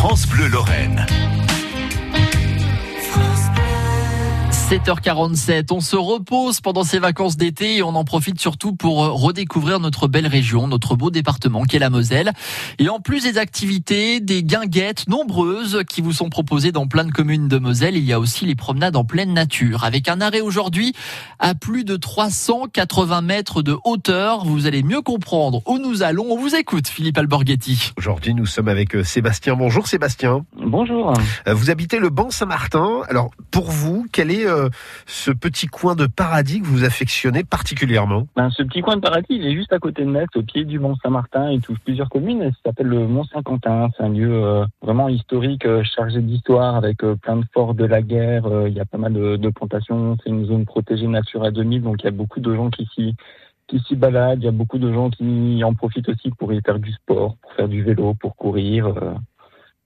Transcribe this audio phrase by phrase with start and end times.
[0.00, 1.04] France Bleu Lorraine.
[4.70, 9.10] 7h47, on se repose pendant ces vacances d'été et on en profite surtout pour euh,
[9.10, 12.30] redécouvrir notre belle région, notre beau département qui est la Moselle.
[12.78, 17.10] Et en plus des activités, des guinguettes nombreuses qui vous sont proposées dans plein de
[17.10, 19.82] communes de Moselle, il y a aussi les promenades en pleine nature.
[19.82, 20.92] Avec un arrêt aujourd'hui
[21.40, 26.26] à plus de 380 mètres de hauteur, vous allez mieux comprendre où nous allons.
[26.30, 27.90] On vous écoute, Philippe Alborghetti.
[27.98, 29.56] Aujourd'hui, nous sommes avec euh, Sébastien.
[29.56, 30.44] Bonjour Sébastien.
[30.56, 31.12] Bonjour.
[31.48, 33.00] Euh, Vous habitez le Banc Saint-Martin.
[33.08, 34.68] Alors, pour vous, quel est euh,
[35.06, 38.26] ce petit coin de paradis que vous affectionnez particulièrement?
[38.36, 40.64] Ben, ce petit coin de paradis, il est juste à côté de Metz, au pied
[40.64, 41.50] du Mont Saint-Martin.
[41.50, 42.50] Il touche plusieurs communes.
[42.52, 43.88] Ça s'appelle le Mont Saint-Quentin.
[43.96, 48.02] C'est un lieu euh, vraiment historique, euh, chargé d'histoire, avec plein de forts de la
[48.02, 48.44] guerre.
[48.66, 50.16] Il y a pas mal de, plantations.
[50.22, 52.88] C'est une zone protégée Natura 2000, donc il y a beaucoup de gens qui
[53.66, 54.42] qui s'y baladent.
[54.42, 57.36] Il y a beaucoup de gens qui en profitent aussi pour y faire du sport,
[57.40, 58.92] pour faire du vélo, pour courir.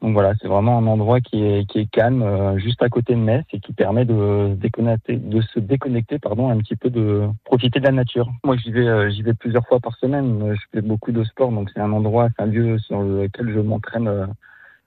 [0.00, 3.14] Donc voilà, c'est vraiment un endroit qui est, qui est calme, euh, juste à côté
[3.14, 6.88] de Metz et qui permet de se déconnecter, de se déconnecter, pardon, un petit peu
[6.88, 8.30] de profiter de la nature.
[8.44, 10.42] Moi, j'y vais, euh, vais plusieurs fois par semaine.
[10.42, 13.52] Euh, Je fais beaucoup de sport, donc c'est un endroit, c'est un lieu sur lequel
[13.52, 14.28] je m'entraîne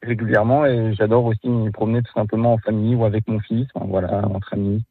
[0.05, 3.67] régulièrement et j'adore aussi m'y promener tout simplement en famille ou avec mon fils.
[3.73, 4.83] Enfin, voilà, entre amis.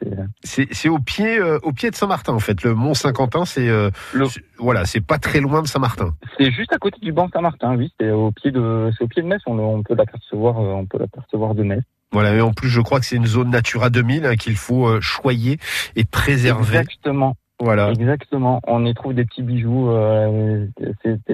[0.43, 2.63] c'est- c'est au pied, euh, au pied de Saint-Martin en fait.
[2.65, 3.91] Le Mont Saint-Quentin, c'est euh,
[4.27, 6.15] c'est- voilà, c'est pas très loin de Saint-Martin.
[6.39, 7.93] C'est juste à côté du banc Saint-Martin, oui.
[8.01, 9.41] C'est au pied de, c'est au pied de Metz.
[9.47, 11.83] On, peut l'apercevoir, euh, on peut l'apercevoir de Metz.
[12.13, 14.87] Voilà, et en plus, je crois que c'est une zone Natura 2000 hein, qu'il faut
[14.87, 15.59] euh, choyer
[15.97, 16.79] et préserver.
[16.79, 17.37] Exactement.
[17.59, 17.91] Voilà.
[17.91, 18.61] Exactement.
[18.67, 19.89] On y trouve des petits bijoux.
[19.91, 20.52] Euh,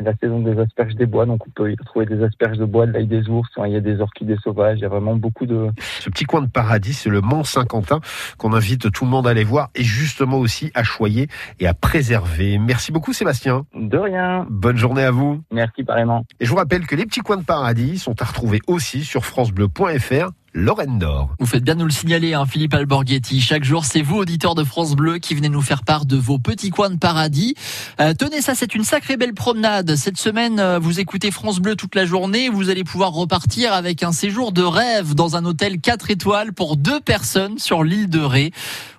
[0.09, 2.87] la saison des asperges des bois, donc on peut y trouver des asperges de bois,
[2.87, 3.49] de l'ail des ours.
[3.59, 4.79] Il y a des orchidées sauvages.
[4.79, 5.71] Il y a vraiment beaucoup de.
[6.01, 8.01] Ce petit coin de paradis, c'est le Mont Saint-Quentin
[8.39, 11.29] qu'on invite tout le monde à aller voir et justement aussi à choyer
[11.61, 12.59] et à préserver.
[12.59, 13.67] Merci beaucoup Sébastien.
[13.75, 14.47] De rien.
[14.49, 15.43] Bonne journée à vous.
[15.53, 16.25] Merci pareillement.
[16.41, 19.25] Et je vous rappelle que les petits coins de paradis sont à retrouver aussi sur
[19.25, 21.35] francebleu.fr Lorraine Nord.
[21.39, 23.41] Vous faites bien nous le signaler, hein, Philippe Alborghetti.
[23.41, 26.39] Chaque jour, c'est vous, auditeurs de France Bleu, qui venez nous faire part de vos
[26.39, 27.55] petits coins de paradis.
[28.01, 29.95] Euh, tenez, ça, c'est une sacrée belle promenade.
[29.97, 32.49] Cette semaine, euh, vous écoutez France Bleu toute la journée.
[32.49, 36.79] Vous allez pouvoir repartir avec un séjour de rêve dans un hôtel 4 étoiles pour
[36.79, 38.53] deux personnes sur l'île de Ré.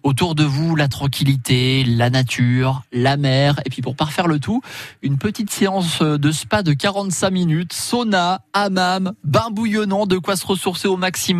[0.03, 3.59] Autour de vous, la tranquillité, la nature, la mer.
[3.65, 4.61] Et puis, pour parfaire le tout,
[5.01, 10.45] une petite séance de spa de 45 minutes, sauna, hammam, bain bouillonnant, de quoi se
[10.45, 11.38] ressourcer au maximum,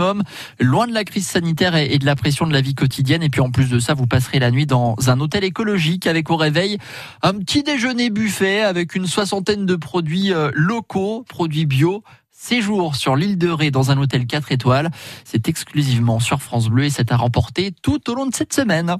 [0.59, 3.23] loin de la crise sanitaire et de la pression de la vie quotidienne.
[3.23, 6.29] Et puis en plus de ça, vous passerez la nuit dans un hôtel écologique avec
[6.29, 6.77] au réveil
[7.21, 12.03] un petit déjeuner buffet avec une soixantaine de produits euh, locaux, produits bio.
[12.31, 14.91] Séjour sur l'île de Ré dans un hôtel 4 étoiles.
[15.25, 18.95] C'est exclusivement sur France Bleu et c'est à remporter tout au long de cette semaine.